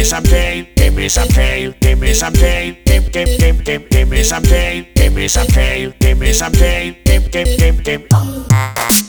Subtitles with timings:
[0.00, 3.90] me some pain, give me some pain, give me some pain, give give give give
[3.90, 7.84] give me some pain, give me some pain, give me some pain, give give give
[7.84, 8.99] give.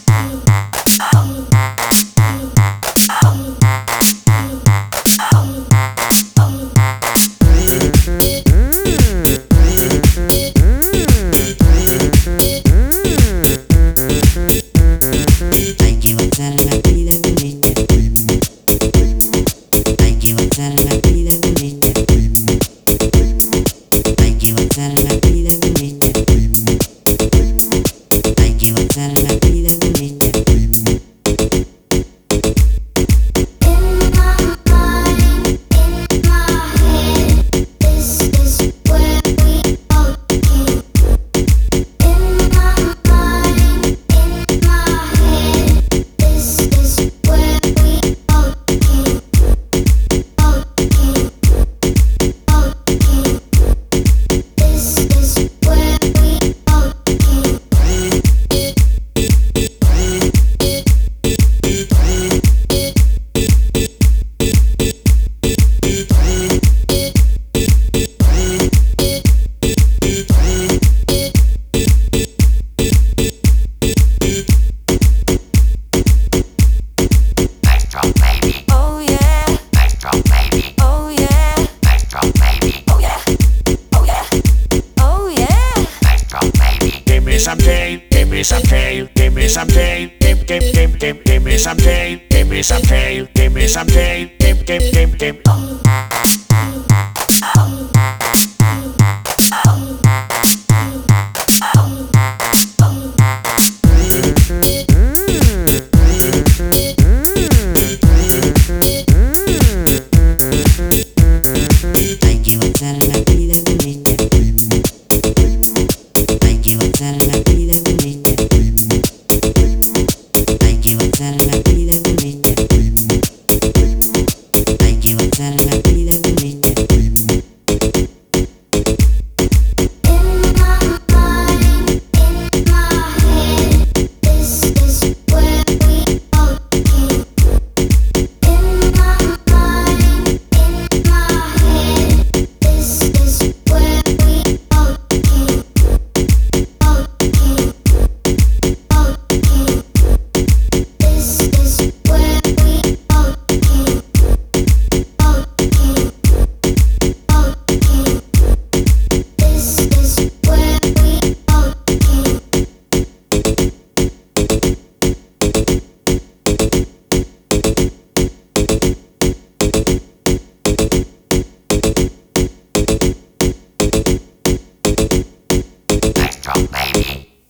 [88.42, 92.18] Me some tail, give me some tail, give, give, give, give, give me some tail,
[92.28, 96.41] give me some tail, give me some tail, give, give, give, give.